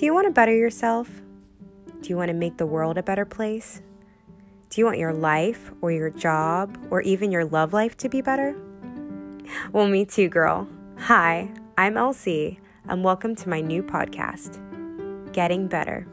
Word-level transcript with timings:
Do 0.00 0.06
you 0.06 0.14
want 0.14 0.28
to 0.28 0.30
better 0.30 0.56
yourself? 0.56 1.10
Do 2.00 2.08
you 2.08 2.16
want 2.16 2.28
to 2.28 2.34
make 2.34 2.56
the 2.56 2.64
world 2.64 2.96
a 2.96 3.02
better 3.02 3.26
place? 3.26 3.82
Do 4.70 4.80
you 4.80 4.86
want 4.86 4.96
your 4.96 5.12
life 5.12 5.72
or 5.82 5.92
your 5.92 6.08
job 6.08 6.78
or 6.90 7.02
even 7.02 7.30
your 7.30 7.44
love 7.44 7.74
life 7.74 7.98
to 7.98 8.08
be 8.08 8.22
better? 8.22 8.56
Well, 9.72 9.86
me 9.86 10.06
too, 10.06 10.30
girl. 10.30 10.66
Hi, 11.00 11.52
I'm 11.76 11.98
Elsie, 11.98 12.60
and 12.88 13.04
welcome 13.04 13.34
to 13.34 13.48
my 13.50 13.60
new 13.60 13.82
podcast, 13.82 14.56
Getting 15.34 15.68
Better. 15.68 16.06